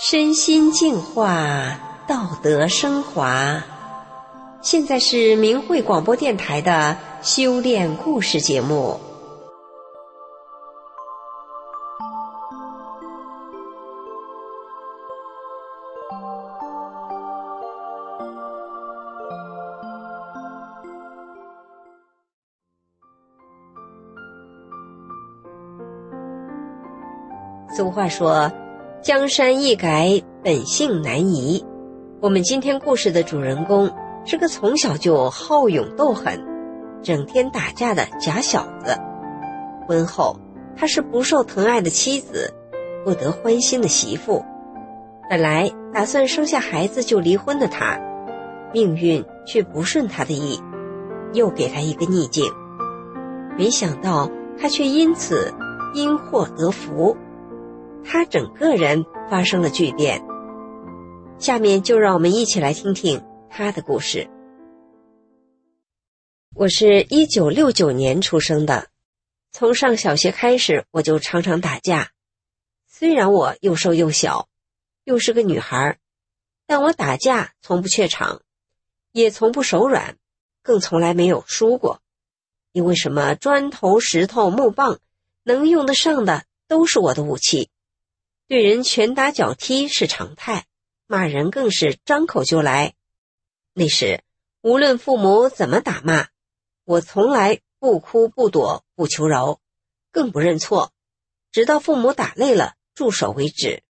[0.00, 3.60] 身心净化，道德升华。
[4.62, 9.00] 现在是明慧广播电台的修炼故事节目。
[27.76, 28.48] 俗话说。
[29.00, 31.64] 江山易改，本性难移。
[32.20, 33.92] 我们今天故事的主人公
[34.24, 36.44] 是个从小就好勇斗狠、
[37.00, 38.98] 整天打架的假小子。
[39.86, 40.36] 婚后，
[40.76, 42.52] 他是不受疼爱的妻子，
[43.04, 44.44] 不得欢心的媳妇。
[45.30, 48.00] 本来打算生下孩子就离婚的他，
[48.74, 50.60] 命运却不顺他的意，
[51.32, 52.50] 又给他一个逆境。
[53.56, 54.28] 没想到
[54.60, 55.54] 他却因此
[55.94, 57.16] 因祸得福。
[58.10, 60.24] 他整个人发生了巨变。
[61.38, 64.30] 下面就让我们一起来听听他的故事。
[66.54, 68.88] 我是一九六九年出生的，
[69.52, 72.10] 从上小学开始我就常常打架。
[72.86, 74.48] 虽然我又瘦又小，
[75.04, 75.98] 又是个女孩，
[76.66, 78.40] 但我打架从不怯场，
[79.12, 80.16] 也从不手软，
[80.62, 82.00] 更从来没有输过。
[82.72, 84.98] 因为什么砖头、石头、木棒，
[85.42, 87.68] 能用得上的都是我的武器。
[88.48, 90.64] 对人拳打脚踢是常态，
[91.06, 92.94] 骂人更是张口就来。
[93.74, 94.24] 那时，
[94.62, 96.28] 无论父母怎么打骂，
[96.84, 99.60] 我从来不哭不躲不求饶，
[100.10, 100.94] 更不认错，
[101.52, 103.82] 直到父母打累了住手为止。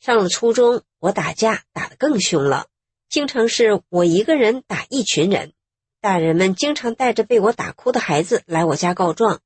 [0.00, 2.66] 上了初中，我打架打得更凶了，
[3.08, 5.52] 经常是我一个人打一群人。
[6.00, 9.40] 大人们经常带着被我打哭的孩子来我家告状，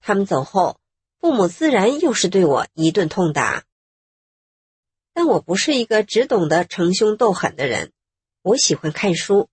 [0.00, 0.78] 他们走后。
[1.22, 3.62] 父母自然又是对我一顿痛打，
[5.14, 7.92] 但我不是一个只懂得逞凶斗狠的人。
[8.42, 9.42] 我喜欢看书，《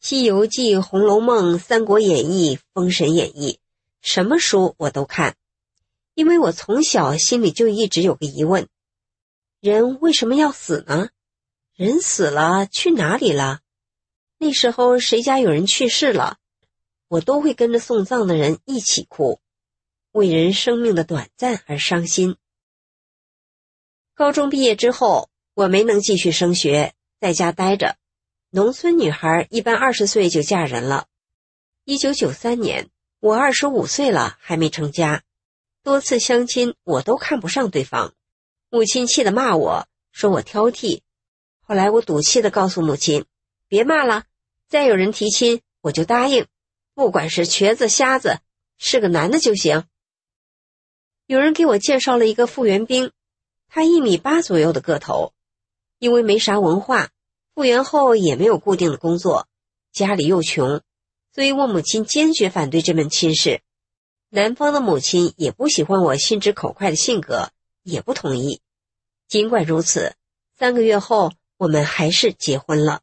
[0.00, 3.52] 西游记》《红楼梦》《三国演义》《封神演义》，
[4.00, 5.36] 什么书我都看。
[6.14, 8.66] 因为我从小心里就一直有个疑问：
[9.60, 11.10] 人为什么要死呢？
[11.74, 13.60] 人死了去哪里了？
[14.38, 16.38] 那时候谁家有人去世了，
[17.08, 19.38] 我都会跟着送葬的人一起哭。
[20.14, 22.36] 为人生命的短暂而伤心。
[24.14, 27.96] 高中毕业之后，我没能继续升学，在家待着。
[28.50, 31.08] 农村女孩一般二十岁就嫁人了。
[31.82, 35.24] 一九九三年，我二十五岁了，还没成家。
[35.82, 38.14] 多次相亲，我都看不上对方。
[38.70, 41.00] 母亲气得骂我说我挑剔。
[41.60, 43.24] 后来我赌气的告诉母亲
[43.66, 44.26] ：“别骂了，
[44.68, 46.46] 再有人提亲，我就答应，
[46.94, 48.38] 不管是瘸子瞎子，
[48.78, 49.86] 是个男的就行。”
[51.26, 53.10] 有人给我介绍了一个复员兵，
[53.68, 55.32] 他一米八左右的个头，
[55.98, 57.10] 因为没啥文化，
[57.54, 59.48] 复员后也没有固定的工作，
[59.90, 60.82] 家里又穷，
[61.34, 63.62] 所以我母亲坚决反对这门亲事。
[64.28, 67.50] 男方的母亲也不喜欢我心直口快的性格，
[67.82, 68.60] 也不同意。
[69.26, 70.16] 尽管如此，
[70.58, 73.00] 三个月后我们还是结婚了。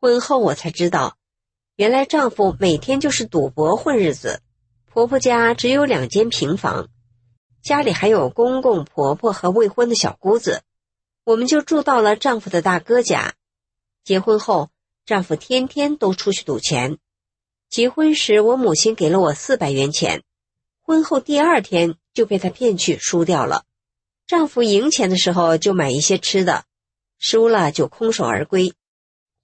[0.00, 1.16] 婚后我才知道，
[1.76, 4.42] 原来丈夫每天就是赌博混日子。
[4.90, 6.88] 婆婆家只有两间平房，
[7.62, 10.62] 家里还有公公婆婆和未婚的小姑子，
[11.24, 13.34] 我们就住到了丈夫的大哥家。
[14.02, 14.70] 结婚后，
[15.04, 16.98] 丈夫天天都出去赌钱。
[17.68, 20.22] 结婚时，我母亲给了我四百元钱，
[20.82, 23.66] 婚后第二天就被他骗去输掉了。
[24.26, 26.64] 丈夫赢钱的时候就买一些吃的，
[27.18, 28.72] 输了就空手而归。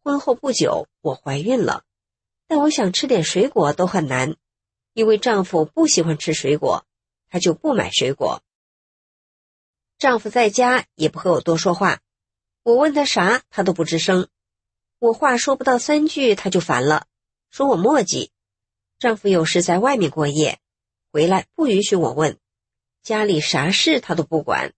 [0.02, 1.84] 婚后不久，我怀孕了，
[2.48, 4.36] 但我想吃点水果都很难。
[4.94, 6.86] 因为丈夫不喜欢吃水果，
[7.28, 8.42] 她就不买水果。
[9.98, 12.00] 丈夫在家也不和我多说话，
[12.62, 14.28] 我问他啥，他都不吱声。
[14.98, 17.06] 我话说不到三句，他就烦了，
[17.50, 18.30] 说我磨叽。
[18.98, 20.60] 丈夫有时在外面过夜，
[21.12, 22.38] 回来不允许我问，
[23.02, 24.72] 家里啥事他都不管，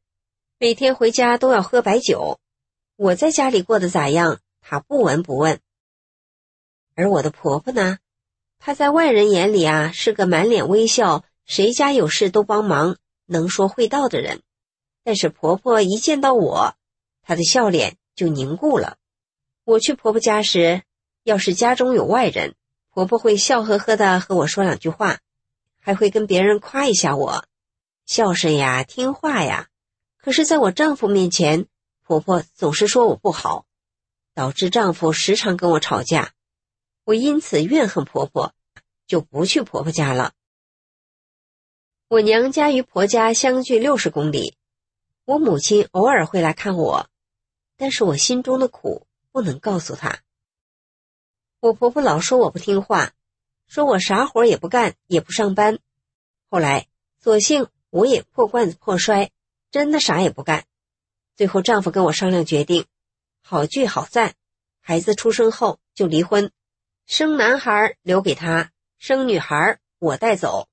[0.58, 2.40] 每天回家都要喝白酒。
[2.96, 5.60] 我在家里过得咋样，他不闻不问。
[6.94, 7.98] 而我的婆婆呢？
[8.66, 14.42] 她在外人眼里啊，是个满脸微笑、谁家有事都帮忙、能说会道的人。
[15.04, 16.74] 但是婆婆一见到我，
[17.22, 18.96] 她的笑脸就凝固了。
[19.62, 20.82] 我去婆婆家时，
[21.22, 22.56] 要是家中有外人，
[22.92, 25.20] 婆婆会笑呵呵的和我说两句话，
[25.80, 27.44] 还会跟别人夸一下我，
[28.04, 29.68] 孝顺呀、听话呀。
[30.16, 31.66] 可是，在我丈夫面前，
[32.02, 33.64] 婆婆总是说我不好，
[34.34, 36.32] 导致丈夫时常跟我吵架。
[37.04, 38.52] 我因此怨恨婆婆，
[39.06, 40.32] 就不去婆婆家了。
[42.08, 44.56] 我娘家与婆家相距六十公里，
[45.24, 47.08] 我母亲偶尔会来看我，
[47.76, 50.20] 但是我心中的苦不能告诉她。
[51.58, 53.12] 我婆婆老说我不听话，
[53.66, 55.80] 说我啥活也不干，也不上班。
[56.48, 56.86] 后来，
[57.18, 59.32] 索性我也破罐子破摔，
[59.72, 60.64] 真的啥也不干。
[61.34, 62.86] 最后，丈夫跟我商量决定，
[63.42, 64.34] 好聚好散，
[64.80, 66.52] 孩子出生后就离婚，
[67.04, 70.68] 生男孩留给他，生女孩我带走。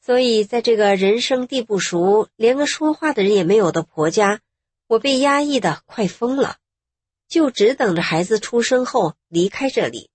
[0.00, 4.40] 所以，在这个人生地不熟、连个说话的人也没有的婆家，
[4.86, 6.56] 我被压抑的快疯了，
[7.28, 10.08] 就只等着孩子出生后离开这里。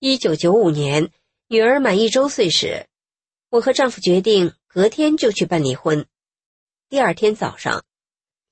[0.00, 1.12] 一九九五年，
[1.46, 2.88] 女儿满一周岁时，
[3.50, 6.06] 我和丈夫决定隔天就去办离婚。
[6.88, 7.84] 第二天早上，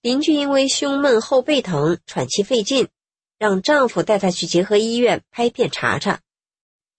[0.00, 2.88] 邻居因为胸闷、后背疼、喘气费劲，
[3.36, 6.20] 让丈夫带她去结合医院拍片查查。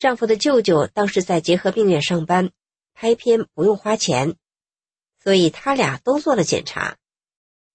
[0.03, 2.51] 丈夫的舅舅当时在结核病院上班。
[2.93, 4.35] 拍片不用花钱，
[5.23, 6.97] 所以他俩都做了检查，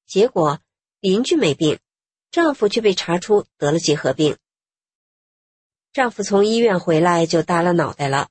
[0.07, 0.61] 结果
[1.01, 1.79] 邻居没病，
[2.31, 4.37] 丈夫却被查出得了结核病。
[5.95, 8.29] 丈夫从医院回来就耷拉脑袋了。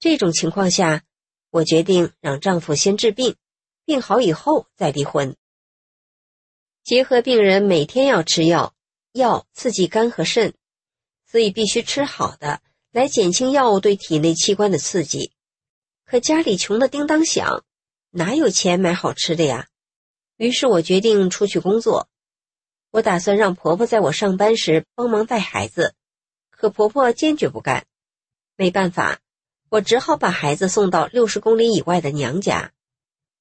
[0.00, 1.04] 这种情况下，
[1.50, 3.36] 我决定让丈夫先治病，
[3.84, 5.36] 病好以后再离婚。
[6.82, 8.74] 结核病人每天要吃药，
[9.12, 10.52] 药刺激肝和肾，
[11.24, 12.60] 所以必须吃好的
[12.92, 15.32] 来减轻药物对体内器官的刺激。
[16.04, 17.64] 可家里穷的叮当响，
[18.10, 19.68] 哪有钱买好吃的呀？
[20.36, 22.08] 于是我决定出去工作。
[22.90, 25.94] 我打算让婆婆在我上班时帮忙带孩子，
[26.50, 27.86] 可婆婆坚决不干。
[28.56, 29.20] 没办法，
[29.68, 32.72] 我只好把孩子送到六十公里以外的娘家。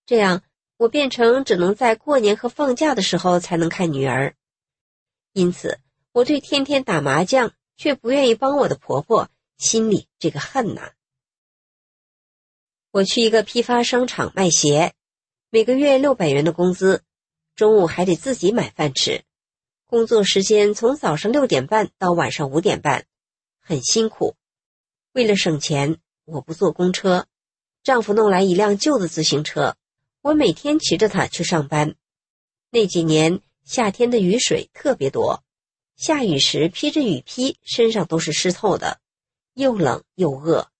[0.05, 0.43] 这样，
[0.77, 4.35] 我变成只能在过年和放假的时候才能看女儿。
[5.33, 5.79] 因此，
[6.11, 10.93] 我对天天打麻将却不愿意帮我的婆婆心里这个恨呐。
[12.91, 14.93] 我去一个批发商场卖鞋，
[15.51, 17.03] 每个月六百元的工资，
[17.55, 19.25] 中午还得自己买饭吃，
[19.85, 23.05] 工作时间从早上六点半到晚上五点半，
[23.59, 24.35] 很辛苦。
[25.11, 27.27] 为了省钱，我不坐公车，
[27.83, 29.75] 丈夫弄来一辆旧的自行车，
[30.21, 31.95] 我每天骑着它去上班。
[32.71, 35.43] 那几年夏天的雨水特别多，
[35.97, 39.01] 下雨时披着雨披，身上都是湿透的，
[39.59, 40.71] 又冷又饿。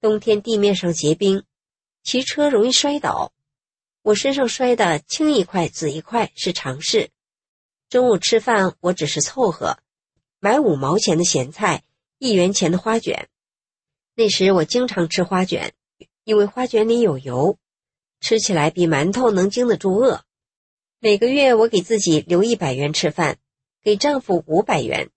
[0.00, 1.44] 冬天地面上结冰，
[2.02, 3.32] 骑车容易摔倒。
[4.02, 7.10] 我身上摔的青一块紫一块是常事。
[7.88, 9.78] 中午吃饭我只是凑合，
[10.40, 11.84] 买五毛钱的咸菜，
[12.18, 13.28] 一元钱的花卷。
[14.16, 15.72] 那时我经常吃花卷，
[16.24, 17.58] 因为花卷里有油，
[18.18, 20.24] 吃起来比馒头能经得住饿。
[20.98, 23.38] 每个月我给自己留一百元吃饭，
[23.84, 25.10] 给丈夫五百元，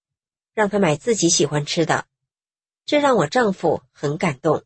[0.54, 2.06] 让他买自己喜欢吃的，
[2.90, 4.64] 这让我丈夫很感动。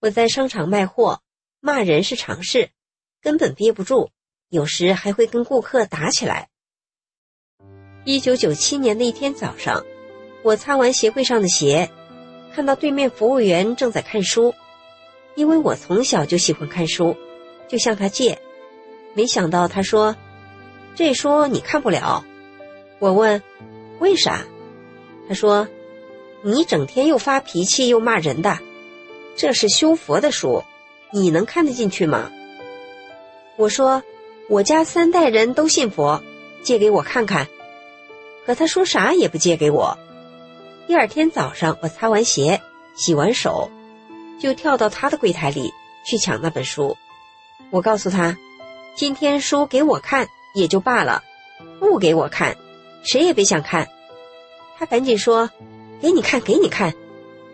[0.00, 1.22] 我在商场卖货，
[1.60, 2.70] 骂人是常事，
[3.20, 4.10] 根本憋不住，
[4.48, 6.48] 有时还会跟顾客打起来。
[8.04, 9.84] 一九九七年的一天早上，
[10.42, 11.92] 我擦完鞋柜上的鞋，
[12.52, 14.52] 看到对面服务员正在看书，
[15.36, 17.16] 因为我从小就喜欢看书，
[17.68, 18.42] 就向他借，
[19.14, 20.16] 没想到他说
[20.96, 22.24] ：“这书你看不了。”
[22.98, 23.40] 我问
[24.02, 24.44] ：“为啥？”
[25.28, 25.68] 他说
[26.42, 28.58] ：“你整天又发脾气又骂人的。”
[29.34, 30.62] 这是修佛的书，
[31.10, 32.30] 你能看得进去吗？
[33.56, 34.02] 我说，
[34.48, 36.22] 我家三代人都信佛，
[36.62, 37.48] 借给我看看。
[38.44, 39.96] 可他说啥也不借给我。
[40.86, 42.60] 第二天早上，我擦完鞋、
[42.94, 43.70] 洗完手，
[44.40, 45.72] 就跳到他的柜台里
[46.04, 46.96] 去抢那本书。
[47.70, 48.36] 我告诉他，
[48.96, 51.22] 今天书给我看也就罢了，
[51.78, 52.56] 不给我看，
[53.02, 53.88] 谁也别想看。
[54.76, 55.48] 他赶紧说
[56.02, 56.92] ：“给你看，给你看，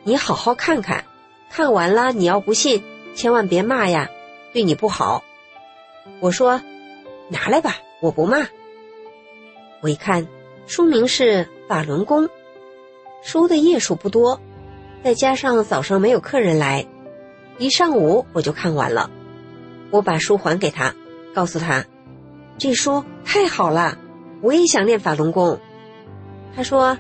[0.03, 1.05] 你好好看看。”
[1.51, 4.11] 看完了，你要不信，千万别骂呀，
[4.53, 5.25] 对你不好。
[6.21, 6.61] 我说，
[7.29, 8.47] 拿来吧，我不骂。
[9.81, 10.29] 我一看，
[10.67, 12.25] 书名是《法轮功》，
[13.23, 14.41] 书的页数不多，
[15.03, 16.87] 再加上早上没有客人来，
[17.57, 19.11] 一上午我就看完了。
[19.91, 20.95] 我把书还给他，
[21.35, 21.87] 告诉他，
[22.59, 23.97] 这书太好了，
[24.43, 25.59] 我也想练法轮功。
[26.55, 26.99] 他说，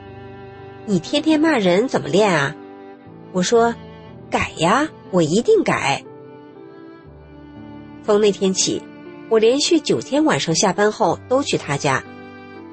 [0.91, 2.57] 你天天骂人怎么练啊？
[3.33, 3.75] 我说。
[4.31, 6.03] 改呀，我一定改。
[8.05, 8.83] 从那天起，
[9.31, 12.03] 我连续九天晚上下班后都去他家，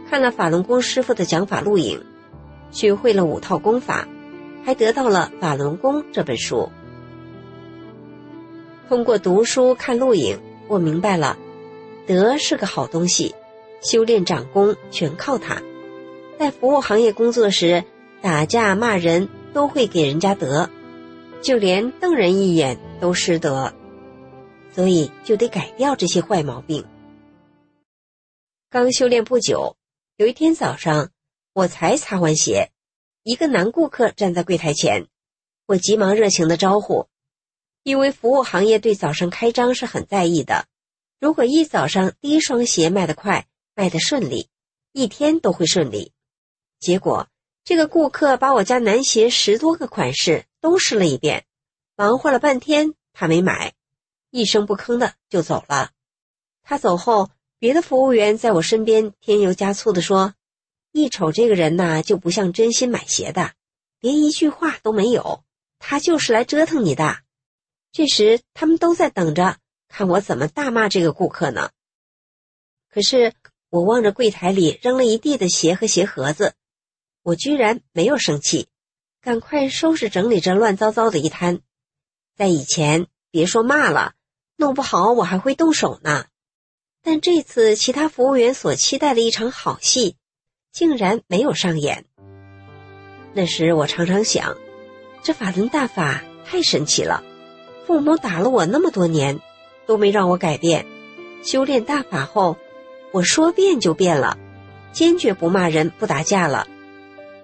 [0.09, 2.01] 看了法轮功师傅的讲法录影，
[2.71, 4.07] 学会了五套功法，
[4.65, 6.69] 还得到了《法轮功》这本书。
[8.89, 11.37] 通过读书看录影，我明白了，
[12.05, 13.33] 德是个好东西，
[13.81, 15.61] 修炼长功全靠它。
[16.37, 17.85] 在服务行业工作时，
[18.25, 20.67] 打架骂人都会给人家德。
[21.43, 23.71] 就连瞪人一眼都失德，
[24.73, 26.83] 所以就得改掉这些坏毛病。
[28.71, 29.77] 刚修炼不久，
[30.17, 31.11] 有一天早上，
[31.53, 32.71] 我才擦完鞋，
[33.21, 35.05] 一个男顾客站在柜台前，
[35.67, 37.07] 我急忙热情的招呼，
[37.83, 40.65] 因为服务行业对早上开张是很在意的，
[41.19, 44.49] 如果一早上第一双鞋卖得快，卖得顺利，
[44.93, 46.11] 一天都会顺利。
[46.79, 47.27] 结果
[47.65, 51.45] 这个顾客把我家男鞋十多个款式都试了一遍，
[51.95, 53.73] 忙活了半天，他没买。
[54.29, 55.89] 一声不吭的就走了。
[56.61, 60.35] 他走后，别的服务员在我身边添油加醋的说
[60.93, 63.53] ：“一瞅这个人呐，就不像真心买鞋的，
[63.99, 65.43] 连一句话都没有。
[65.79, 67.17] 他就是来折腾你的。”
[67.91, 69.57] 这时，他们都在等着
[69.87, 71.71] 看我怎么大骂这个顾客呢。
[72.91, 73.33] 可是，
[73.71, 76.53] 我望着柜台里扔了一地的鞋和鞋盒子，
[77.25, 78.67] 我居然没有生气，
[79.19, 81.59] 赶快收拾整理这乱糟糟的一摊。
[82.37, 84.13] 在以前，别说骂了。
[84.57, 86.25] 弄不好我还会动手呢，
[87.01, 90.17] 但这次其他服务员所期待的一场好戏，
[90.71, 92.05] 竟然没有上演。
[93.33, 94.55] 那时我常常想，
[95.23, 97.23] 这法轮大法太神奇了，
[97.87, 99.41] 父母打了我那么多年，
[99.87, 100.85] 都没让我改变。
[101.43, 102.55] 修炼大法后，
[103.11, 104.37] 我说变就变了，
[104.91, 106.67] 坚决不骂人、不打架了，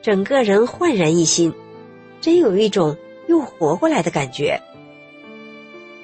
[0.01, 1.53] 整个人焕然一新，
[2.21, 4.59] 真有一种又活过来的感觉。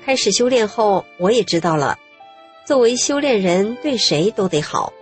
[0.06, 1.98] 开始修炼后，我也知道了，
[2.66, 4.94] 作为修炼人，对谁都得好。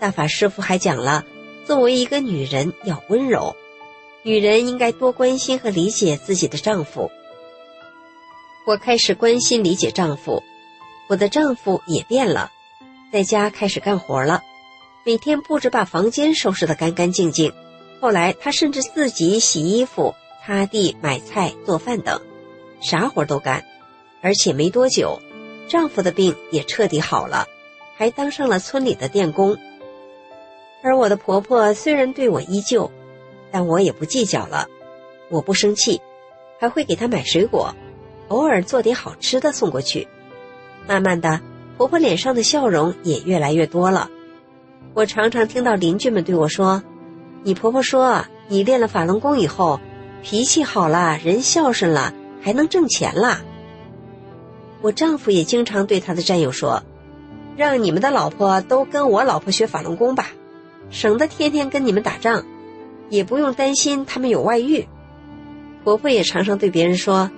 [0.00, 1.24] 大法师父还讲了，
[1.66, 3.54] 作为一个女人要温柔，
[4.22, 7.10] 女人应该多关心和理解自己的丈夫。
[8.66, 10.42] 我开始关心理解丈夫，
[11.08, 12.50] 我的丈夫也变了，
[13.12, 14.42] 在家开始干活了，
[15.04, 17.52] 每天布置把房间收拾得干干净净。
[18.00, 20.14] 后来他甚至自己洗衣服、
[20.44, 22.20] 擦地、买菜、做饭等，
[22.80, 23.64] 啥活都干。
[24.20, 25.20] 而且没多久，
[25.68, 27.46] 丈夫的病也彻底好了，
[27.96, 29.56] 还当上了村里的电工。
[30.82, 32.90] 而我的婆婆虽然对我依旧，
[33.50, 34.66] 但我也不计较了。
[35.28, 36.00] 我不生气，
[36.58, 37.74] 还会给她买水果，
[38.28, 40.08] 偶尔做点好吃的送过去。
[40.86, 41.40] 慢慢的，
[41.76, 44.08] 婆婆脸上的笑容也越来越多了。
[44.94, 46.82] 我常常听到邻居们对我说
[47.44, 49.80] ：“你婆婆说，你练了法轮功以后，
[50.22, 53.40] 脾气好了，人孝顺了，还能挣钱了。”
[54.82, 56.82] 我丈夫也经常对他的战友说
[57.56, 60.26] ：“让你们的老婆都跟我老婆学法轮功吧，
[60.90, 62.44] 省得天天跟你们打仗，
[63.08, 64.86] 也不用担心他们有外遇。”
[65.84, 67.30] 婆婆也常常对别人说：“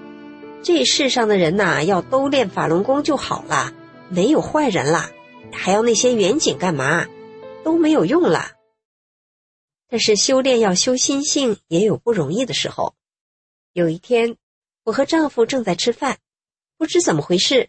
[0.62, 3.72] 这世上的人呐，要都练法轮功就好了，
[4.08, 5.06] 没有坏人了，
[5.52, 7.06] 还要那些远景干嘛？
[7.64, 8.48] 都没有用了。”
[9.90, 12.94] 但是修炼要修心性，也有不容易的时候。
[13.72, 14.36] 有一天，
[14.84, 16.18] 我和丈夫正在吃饭。
[16.76, 17.68] 不知怎么回事，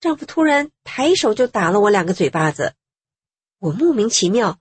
[0.00, 2.74] 丈夫突然抬手就打了我两个嘴巴子，
[3.60, 4.58] 我莫名其妙，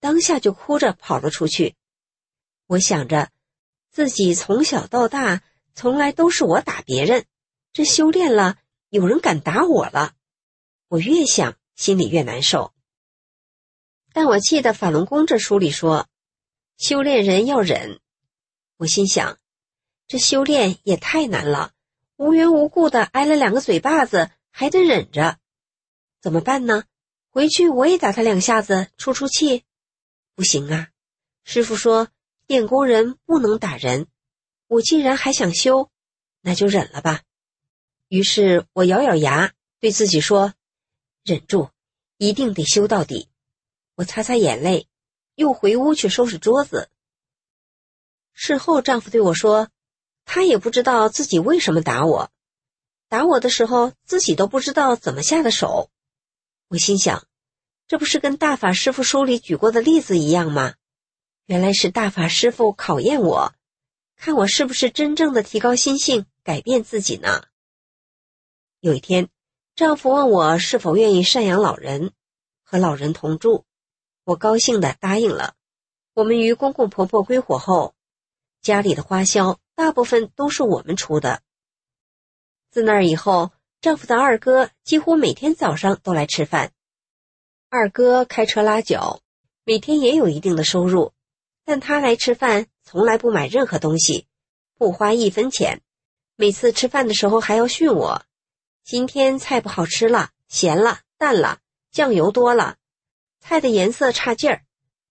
[0.00, 1.74] 当下就哭着跑了出去。
[2.66, 3.30] 我想着，
[3.90, 5.42] 自己从小到大
[5.74, 7.26] 从来都是我打别人，
[7.72, 8.56] 这修炼了，
[8.88, 10.14] 有人敢打我了，
[10.88, 12.72] 我越想心里越难受。
[14.12, 16.08] 但我记得《法轮功》这书里说，
[16.78, 18.00] 修炼人要忍，
[18.76, 19.38] 我心想，
[20.06, 21.72] 这修炼也太难了。
[22.16, 25.38] 无缘无故的挨了两个嘴巴子，还得忍着，
[26.20, 26.84] 怎么办呢？
[27.30, 29.64] 回去我也打他两下子，出出气。
[30.34, 30.90] 不行啊！
[31.44, 32.08] 师傅说
[32.46, 34.06] 练功人不能打人，
[34.66, 35.90] 我既然还想修，
[36.40, 37.22] 那就忍了吧。
[38.08, 40.54] 于是我咬咬牙，对自己说
[41.24, 41.70] ：“忍住，
[42.18, 43.28] 一定得修到底。”
[43.96, 44.88] 我擦擦眼泪，
[45.36, 46.90] 又回屋去收拾桌子。
[48.32, 49.68] 事后，丈夫对我说。
[50.28, 52.32] 他也不知道自己为什么打我，
[53.08, 55.88] 打我的时候自己都不知道怎么下的手。
[56.66, 57.28] 我心想，
[57.86, 60.74] 这不是跟大法师傅书里举过的例子一样吗？
[61.44, 63.54] 原来是大法师傅考验我，
[64.16, 67.44] 看我是不是真正的提高心性，改变自己呢。
[68.80, 69.28] 有一天，
[69.76, 72.10] 丈夫问我是否愿意赡养老人，
[72.64, 73.64] 和老人同住，
[74.26, 75.54] 我高兴的答应了。
[76.12, 77.94] 我们与公公婆婆归伙后，
[78.60, 79.60] 家里的花销。
[79.76, 81.42] 大部分都是我们出的。
[82.70, 83.52] 自那以后，
[83.82, 86.72] 丈夫的二哥几乎每天早上都来吃饭。
[87.68, 89.20] 二哥开车拉脚，
[89.64, 91.12] 每天也有一定的收入，
[91.64, 94.26] 但他来吃饭从来不买任何东西，
[94.78, 95.82] 不花一分钱。
[96.34, 98.24] 每次吃饭的时候还要训我
[98.82, 101.60] ：“今天菜不好吃了，咸了，淡了，
[101.92, 102.78] 酱油多了，
[103.48, 104.64] 菜的颜色差劲儿，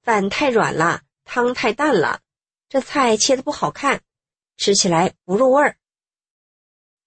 [0.03, 2.19] 饭太软了，汤太淡了，
[2.67, 4.01] 这菜切的不好看。”
[4.57, 5.77] 吃起来不入味儿。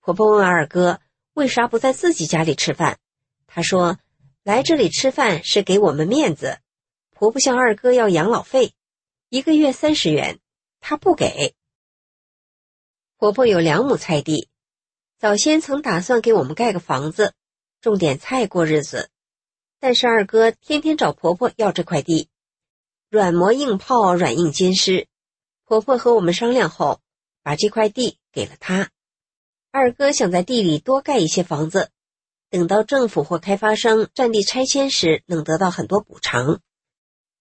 [0.00, 1.02] 婆婆问二哥
[1.34, 2.98] ：“为啥不在自己家里吃饭？
[3.46, 3.98] 她说
[4.42, 6.60] ：“来这里吃饭是给我们面子。”
[7.12, 8.72] 婆婆向二哥要养老费，
[9.28, 10.38] 一个月三十元，
[10.80, 11.54] 她不给。
[13.18, 14.48] 婆婆有两亩菜地，
[15.18, 17.34] 早先曾打算给我们盖个房子，
[17.82, 19.10] 种点菜过日子，
[19.80, 22.28] 但是二哥天天找婆婆要这块地，
[23.10, 25.06] 软磨硬泡，软硬兼施。
[25.64, 27.00] 婆婆和我们商量后，
[27.42, 28.90] 把这块地给了他。
[29.70, 31.90] 二哥想在地里多盖一些房子，
[32.50, 36.60] 等到政府或开发商占地拆迁时，能得到很多补偿。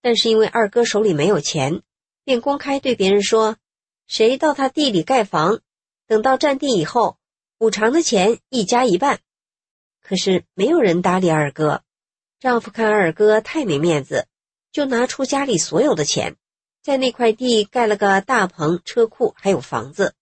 [0.02, 1.82] 但是因为二哥手里没有钱，
[2.24, 3.58] 便公开对别人说
[4.08, 5.62] ：“谁到他地里盖房，
[6.06, 7.18] 等到占地以后，
[7.58, 9.22] 补偿的钱一家一半。”
[10.02, 11.84] 可是没有人搭理二哥。
[12.40, 14.28] 丈夫看二哥太没面子，
[14.72, 16.36] 就拿出家里所有的钱，
[16.84, 20.14] 在那块地盖了个大棚、车库，还有房子。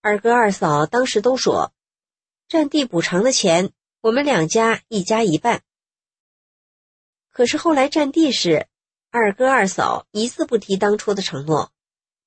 [0.00, 1.74] 二哥二嫂当时都说
[2.48, 5.62] ：“占地补偿的钱，我们两家一家一半。”
[7.30, 8.66] 可是后来占地时，
[9.10, 11.72] 二哥二嫂一字不提当初的承诺，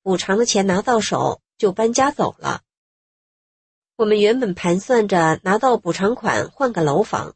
[0.02, 2.62] 补偿的钱拿到手就搬家走了。
[3.96, 7.34] 我们原本盘算着拿到补偿款换个楼房，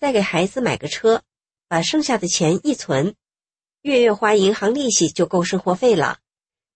[0.00, 1.24] 再给孩子买个车，
[1.66, 3.16] 把剩下的钱一存，
[3.80, 6.20] 月月花银行利息就够生活费了，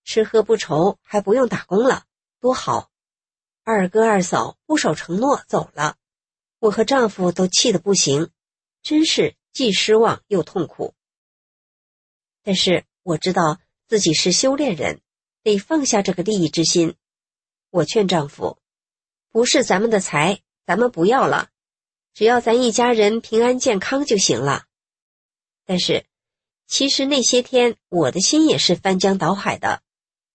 [0.04, 2.04] 吃喝不愁，还不用打工了，
[2.40, 2.90] 多好！
[3.62, 5.96] 二哥二嫂不守承诺走了，
[6.58, 8.30] 我和丈夫都气得不行，
[8.82, 10.94] 真是既失望又痛苦。
[12.42, 15.00] 但是我知道自己是修炼人，
[15.44, 16.96] 得放下这个利益之心。
[17.70, 18.58] 我劝丈夫，
[19.30, 21.51] 不是咱们的财，咱们不要了，
[22.14, 24.64] 只要咱一家人平安健康就行了。
[25.66, 26.04] 但是，
[26.66, 29.80] 其实那些天我的心也是翻江倒海的。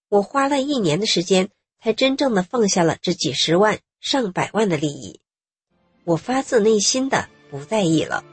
[0.09, 1.49] 我花了一年的时间，
[1.83, 5.19] 才真正的放下了这几十万、上百万的利益。
[6.05, 8.23] 我发自内心的不在意了。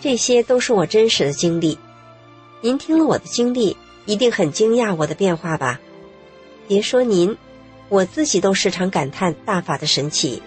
[0.00, 1.76] 这些都是我真实的经历，
[2.60, 3.76] 您听了我的经历，
[4.06, 5.80] 一定很惊讶我的变化吧？
[6.68, 7.36] 别说您，
[7.88, 10.40] 我自己都时常感叹大法的神奇。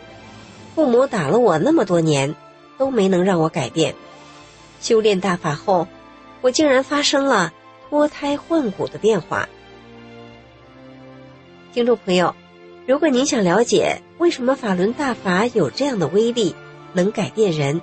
[0.82, 2.36] 父母打了我那么多年，
[2.80, 3.94] 都没能让我改变。
[4.80, 5.88] 修炼大法后，
[6.42, 7.54] 我竟然发生了
[7.88, 9.48] 脱胎换骨的变化。
[11.72, 12.34] 听众朋友，
[12.88, 16.56] 如果您想了解为什么法轮大法有这样的威力，
[16.94, 17.80] 能改变人。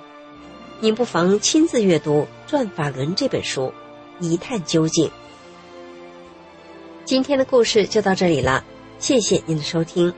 [0.81, 3.71] 您不妨亲自阅读《转法轮》这本书，
[4.19, 5.09] 一探究竟。
[7.05, 8.65] 今天的故事就到这里了，
[8.99, 10.13] 谢谢您的收听。